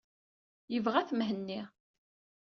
[0.73, 1.61] Yebɣa-t Mhenni.